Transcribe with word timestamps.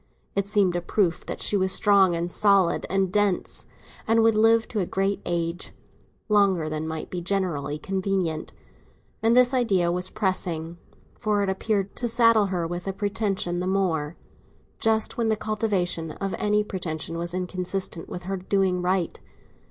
It 0.35 0.47
seemed 0.47 0.75
a 0.75 0.81
proof 0.81 1.27
that 1.27 1.43
she 1.43 1.55
was 1.55 1.71
strong 1.71 2.15
and 2.15 2.31
solid 2.31 2.87
and 2.89 3.13
dense, 3.13 3.67
and 4.07 4.23
would 4.23 4.33
live 4.33 4.67
to 4.69 4.79
a 4.79 4.87
great 4.87 5.21
age—longer 5.27 6.67
than 6.69 6.87
might 6.87 7.11
be 7.11 7.21
generally 7.21 7.77
convenient; 7.77 8.51
and 9.21 9.37
this 9.37 9.53
idea 9.53 9.91
was 9.91 10.07
depressing, 10.07 10.79
for 11.19 11.43
it 11.43 11.49
appeared 11.49 11.95
to 11.97 12.07
saddle 12.07 12.47
her 12.47 12.65
with 12.65 12.87
a 12.87 12.93
pretension 12.93 13.59
the 13.59 13.67
more, 13.67 14.15
just 14.79 15.19
when 15.19 15.27
the 15.29 15.35
cultivation 15.37 16.13
of 16.13 16.33
any 16.39 16.63
pretension 16.63 17.15
was 17.19 17.35
inconsistent 17.35 18.09
with 18.09 18.23
her 18.23 18.37
doing 18.37 18.81
right. 18.81 19.19